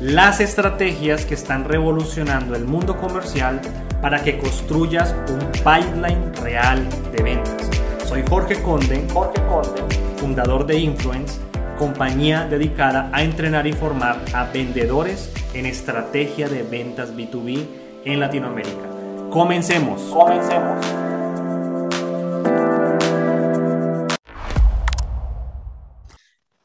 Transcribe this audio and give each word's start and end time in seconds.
las 0.00 0.40
estrategias 0.40 1.24
que 1.24 1.32
están 1.32 1.64
revolucionando 1.64 2.54
el 2.54 2.66
mundo 2.66 2.98
comercial 2.98 3.62
para 4.02 4.22
que 4.22 4.38
construyas 4.38 5.14
un 5.30 5.38
pipeline 5.52 6.34
real 6.42 6.86
de 7.12 7.22
ventas. 7.22 7.70
Soy 8.06 8.22
Jorge 8.28 8.60
Conde, 8.62 9.06
Jorge 9.10 9.40
Conde, 9.46 9.82
fundador 10.18 10.66
de 10.66 10.78
Influence, 10.78 11.40
compañía 11.78 12.46
dedicada 12.46 13.08
a 13.12 13.22
entrenar 13.22 13.66
y 13.66 13.72
formar 13.72 14.22
a 14.34 14.44
vendedores 14.44 15.32
en 15.54 15.64
estrategia 15.64 16.46
de 16.50 16.62
ventas 16.62 17.14
B2B 17.16 17.66
en 18.04 18.20
Latinoamérica. 18.20 18.90
Comencemos. 19.30 20.02
Comencemos. 20.02 20.84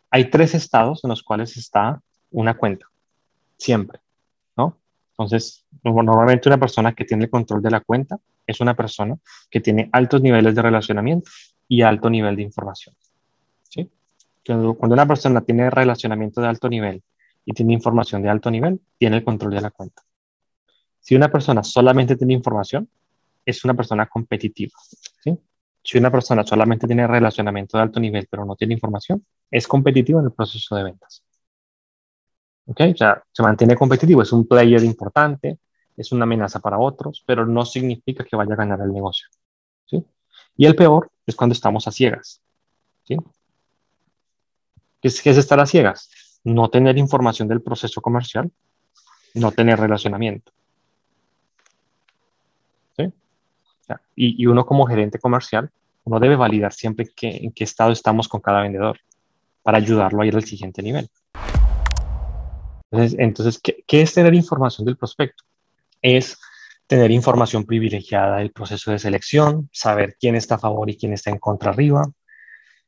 Hay 0.10 0.30
tres 0.30 0.54
estados 0.54 1.06
en 1.06 1.10
los 1.10 1.24
cuales 1.24 1.56
está 1.56 2.02
una 2.30 2.58
cuenta 2.58 2.91
siempre, 3.62 4.00
¿no? 4.58 4.80
Entonces, 5.12 5.66
normalmente 5.84 6.50
una 6.50 6.58
persona 6.58 6.94
que 6.94 7.06
tiene 7.06 7.26
el 7.26 7.30
control 7.30 7.62
de 7.62 7.70
la 7.70 7.82
cuenta 7.82 8.20
es 8.48 8.60
una 8.60 8.76
persona 8.76 9.16
que 9.52 9.60
tiene 9.60 9.88
altos 9.92 10.22
niveles 10.22 10.56
de 10.56 10.62
relacionamiento 10.64 11.30
y 11.68 11.84
alto 11.84 12.10
nivel 12.10 12.36
de 12.36 12.42
información, 12.42 12.96
¿sí? 13.70 13.88
Cuando 14.44 14.96
una 14.96 15.06
persona 15.06 15.42
tiene 15.42 15.70
relacionamiento 15.70 16.42
de 16.42 16.48
alto 16.48 16.68
nivel 16.68 17.04
y 17.46 17.54
tiene 17.54 17.74
información 17.74 18.24
de 18.24 18.30
alto 18.30 18.50
nivel, 18.50 18.82
tiene 18.98 19.18
el 19.18 19.24
control 19.24 19.54
de 19.54 19.62
la 19.62 19.70
cuenta. 19.70 20.02
Si 21.00 21.16
una 21.16 21.32
persona 21.32 21.64
solamente 21.64 22.16
tiene 22.16 22.34
información, 22.34 22.90
es 23.46 23.64
una 23.64 23.76
persona 23.76 24.08
competitiva, 24.08 24.74
¿sí? 25.24 25.38
Si 25.84 26.00
una 26.00 26.12
persona 26.12 26.44
solamente 26.44 26.88
tiene 26.88 27.06
relacionamiento 27.06 27.78
de 27.78 27.84
alto 27.84 28.00
nivel 28.00 28.28
pero 28.30 28.44
no 28.44 28.56
tiene 28.56 28.74
información, 28.74 29.24
es 29.52 29.68
competitiva 29.68 30.20
en 30.20 30.26
el 30.26 30.32
proceso 30.32 30.76
de 30.76 30.84
ventas. 30.84 31.24
¿Ok? 32.66 32.82
O 32.94 32.98
sea, 32.98 33.24
se 33.32 33.44
mantiene 33.44 33.76
competitivo, 33.76 34.22
es 34.22 34.32
un 34.32 34.48
player 34.48 34.84
importante, 34.84 35.60
es 35.98 36.12
una 36.12 36.24
amenaza 36.24 36.60
para 36.60 36.80
otros, 36.80 37.24
pero 37.26 37.46
no 37.46 37.66
significa 37.66 38.24
que 38.24 38.36
vaya 38.36 38.54
a 38.54 38.58
ganar 38.58 38.82
el 38.82 38.92
negocio, 38.92 39.28
¿sí? 39.86 40.04
Y 40.58 40.66
el 40.66 40.76
peor 40.76 41.12
es 41.26 41.36
cuando 41.36 41.54
estamos 41.54 41.88
a 41.88 41.92
ciegas, 41.92 42.42
¿sí? 43.04 43.18
¿Qué 45.02 45.08
es, 45.08 45.26
es 45.26 45.38
estar 45.38 45.60
a 45.60 45.66
ciegas? 45.66 46.40
No 46.44 46.70
tener 46.70 46.98
información 46.98 47.48
del 47.48 47.62
proceso 47.62 48.02
comercial, 48.02 48.52
no 49.34 49.52
tener 49.52 49.80
relacionamiento. 49.80 50.52
¿Sí? 52.98 53.04
O 53.04 53.84
sea, 53.86 54.02
y, 54.16 54.42
y, 54.42 54.48
uno 54.48 54.66
como 54.66 54.86
gerente 54.86 55.20
comercial, 55.20 55.72
uno 56.04 56.20
debe 56.20 56.36
validar 56.36 56.74
siempre 56.74 57.10
que, 57.16 57.30
en 57.38 57.52
qué 57.52 57.64
estado 57.64 57.92
estamos 57.92 58.28
con 58.28 58.42
cada 58.42 58.62
vendedor 58.62 59.00
para 59.64 59.78
ayudarlo 59.78 60.22
a 60.22 60.26
ir 60.26 60.36
al 60.36 60.44
siguiente 60.44 60.82
nivel. 60.82 61.10
Entonces, 62.92 63.60
¿qué, 63.60 64.02
es 64.02 64.14
tener 64.14 64.34
información 64.34 64.86
del 64.86 64.98
prospecto? 64.98 65.44
Es 66.02 66.38
tener 66.88 67.10
información 67.12 67.66
privilegiada 67.66 68.38
del 68.38 68.52
proceso 68.52 68.92
de 68.92 69.00
selección, 69.00 69.70
saber 69.72 70.18
quién 70.20 70.36
está 70.36 70.56
a 70.56 70.60
favor 70.60 70.90
y 70.90 70.98
quién 70.98 71.14
está 71.14 71.30
en 71.30 71.40
contra 71.40 71.72
arriba, 71.72 72.04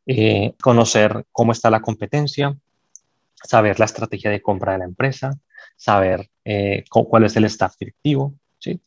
eh, 0.06 0.56
conocer 0.62 1.26
cómo 1.32 1.54
está 1.54 1.70
la 1.70 1.82
competencia, 1.82 2.58
saber 3.36 3.80
la 3.80 3.86
estrategia 3.86 4.30
de 4.30 4.42
compra 4.42 4.74
de 4.74 4.80
la 4.80 4.86
empresa, 4.86 5.40
saber 5.78 6.30
eh, 6.44 6.84
cuál 6.90 7.24
es 7.24 7.38
el 7.38 7.46
staff 7.46 7.78
directivo. 7.80 8.34
¿sí? 8.60 8.82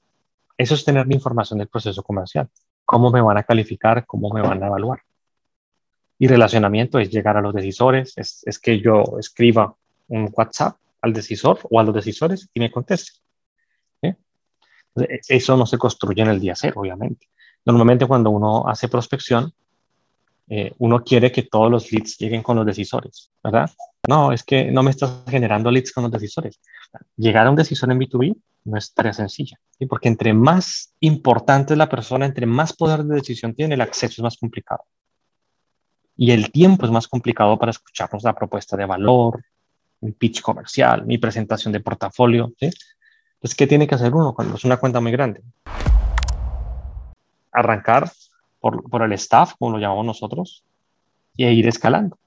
Eso 0.59 0.75
es 0.75 0.85
tener 0.85 1.07
la 1.07 1.15
información 1.15 1.59
del 1.59 1.69
proceso 1.69 2.03
comercial. 2.03 2.51
Cómo 2.85 3.11
me 3.11 3.23
van 3.23 3.39
a 3.39 3.43
calificar, 3.43 4.05
cómo 4.05 4.31
me 4.31 4.43
van 4.43 4.63
a 4.63 4.67
evaluar. 4.67 5.01
Y 6.19 6.29
relacionamiento 6.29 6.99
es 6.99 7.11
llegar 7.11 7.39
a 7.39 7.41
los 7.41 7.55
decisores, 7.55 8.13
es, 8.17 8.43
es 8.47 8.59
que 8.59 8.81
yo 8.81 9.03
escriba 9.19 9.75
un 10.09 10.31
WhatsApp 10.35 10.77
al 11.07 11.13
decisor 11.13 11.61
o 11.71 11.81
a 11.81 11.85
los 11.85 11.95
decisores 11.95 12.49
y 12.53 12.61
me 12.61 12.71
conteste. 12.71 13.13
Eso 15.29 15.57
no 15.57 15.67
se 15.67 15.77
construye 15.77 16.23
en 16.23 16.29
el 16.29 16.41
día 16.41 16.55
cero, 16.57 16.81
obviamente. 16.81 17.29
Normalmente 17.65 18.07
cuando 18.07 18.31
uno 18.31 18.67
hace 18.67 18.89
prospección, 18.89 19.53
eh, 20.49 20.73
uno 20.79 21.03
quiere 21.03 21.33
que 21.33 21.43
todos 21.43 21.71
los 21.71 21.91
leads 21.91 22.17
lleguen 22.19 22.43
con 22.43 22.57
los 22.57 22.65
decisores, 22.65 23.31
¿verdad? 23.43 23.71
No, 24.09 24.33
es 24.33 24.45
que 24.45 24.71
no 24.71 24.83
me 24.83 24.93
estás 24.93 25.25
generando 25.27 25.71
leads 25.71 25.93
con 25.93 26.05
los 26.05 26.13
decisores. 26.13 26.61
Llegar 27.17 27.47
a 27.47 27.51
un 27.51 27.57
decisor 27.57 27.91
en 27.91 27.99
B2B 27.99 28.37
no 28.65 28.79
es 28.79 28.95
tarea 28.95 29.13
sencilla, 29.13 29.59
porque 29.89 30.09
entre 30.09 30.33
más 30.33 30.95
importante 31.01 31.75
es 31.75 31.79
la 31.79 31.89
persona, 31.89 32.27
entre 32.27 32.47
más 32.47 32.73
poder 32.73 33.05
de 33.05 33.17
decisión 33.17 33.55
tiene, 33.55 33.75
el 33.75 33.81
acceso 33.81 34.15
es 34.15 34.23
más 34.23 34.37
complicado. 34.37 34.85
Y 36.17 36.31
el 36.31 36.51
tiempo 36.51 36.87
es 36.87 36.93
más 36.93 37.09
complicado 37.09 37.59
para 37.59 37.71
escucharnos 37.71 38.23
la 38.23 38.35
propuesta 38.35 38.77
de 38.77 38.87
valor, 38.87 39.45
mi 40.07 40.13
pitch 40.13 40.41
comercial, 40.41 41.05
mi 41.05 41.19
presentación 41.19 41.73
de 41.73 41.81
portafolio. 41.81 42.53
¿sí? 42.59 42.71
Entonces, 43.35 43.57
¿qué 43.57 43.67
tiene 43.67 43.87
que 43.87 43.97
hacer 43.97 44.15
uno 44.15 44.35
cuando 44.35 44.55
es 44.55 44.65
una 44.65 44.77
cuenta 44.77 45.01
muy 45.01 45.13
grande? 45.13 45.43
Arrancar 47.53 48.11
por, 48.61 48.89
por 48.89 49.03
el 49.03 49.13
staff, 49.13 49.55
como 49.59 49.73
lo 49.73 49.79
llamamos 49.79 50.07
nosotros, 50.07 50.65
y 51.37 51.47
ir 51.47 51.67
escalando. 51.67 52.19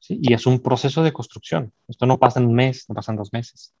¿sí? 0.00 0.18
Y 0.20 0.34
es 0.34 0.46
un 0.46 0.60
proceso 0.60 1.02
de 1.02 1.12
construcción. 1.12 1.72
Esto 1.88 2.06
no 2.06 2.18
pasa 2.18 2.40
en 2.40 2.46
un 2.46 2.54
mes, 2.54 2.84
no 2.88 2.94
pasa 2.94 3.12
en 3.12 3.18
dos 3.18 3.32
meses. 3.32 3.72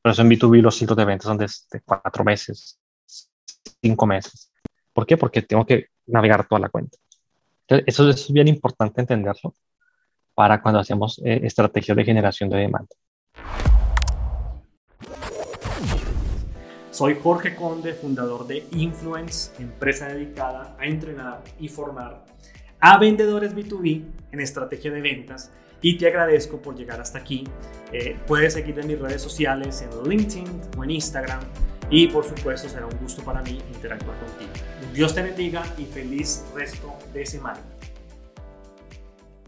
Por 0.00 0.12
eso 0.12 0.22
en 0.22 0.30
B2B 0.30 0.62
los 0.62 0.76
ciclos 0.76 0.96
de 0.96 1.04
ventas 1.04 1.26
son 1.26 1.38
de, 1.38 1.46
de 1.46 1.80
cuatro 1.82 2.24
meses, 2.24 2.78
cinco 3.80 4.06
meses. 4.06 4.50
¿Por 4.92 5.06
qué? 5.06 5.16
Porque 5.16 5.42
tengo 5.42 5.64
que 5.64 5.86
navegar 6.06 6.48
toda 6.48 6.60
la 6.60 6.68
cuenta. 6.68 6.98
Entonces, 7.68 7.84
eso 7.86 8.10
es 8.10 8.32
bien 8.32 8.48
importante 8.48 9.00
entenderlo 9.00 9.54
para 10.34 10.62
cuando 10.62 10.80
hacemos 10.80 11.20
eh, 11.24 11.40
estrategias 11.44 11.96
de 11.96 12.04
generación 12.04 12.48
de 12.50 12.58
demanda. 12.58 12.94
Soy 16.90 17.16
Jorge 17.22 17.56
Conde, 17.56 17.94
fundador 17.94 18.46
de 18.46 18.66
Influence, 18.72 19.50
empresa 19.60 20.08
dedicada 20.08 20.76
a 20.78 20.86
entrenar 20.86 21.42
y 21.58 21.68
formar 21.68 22.24
a 22.80 22.98
vendedores 22.98 23.56
B2B 23.56 24.04
en 24.30 24.40
estrategia 24.40 24.90
de 24.90 25.00
ventas. 25.00 25.50
Y 25.80 25.96
te 25.96 26.06
agradezco 26.06 26.58
por 26.58 26.76
llegar 26.76 27.00
hasta 27.00 27.18
aquí. 27.18 27.44
Eh, 27.92 28.16
puedes 28.26 28.52
seguirme 28.52 28.82
en 28.82 28.88
mis 28.88 29.00
redes 29.00 29.22
sociales, 29.22 29.82
en 29.82 30.08
LinkedIn 30.08 30.60
o 30.76 30.84
en 30.84 30.90
Instagram. 30.90 31.40
Y 31.90 32.08
por 32.08 32.24
supuesto 32.24 32.68
será 32.68 32.86
un 32.86 32.96
gusto 32.98 33.22
para 33.22 33.42
mí 33.42 33.58
interactuar 33.74 34.16
contigo. 34.18 34.50
Dios 34.92 35.14
te 35.14 35.22
bendiga 35.22 35.62
y 35.78 35.84
feliz 35.86 36.44
resto 36.54 36.94
de 37.12 37.24
semana. 37.26 37.60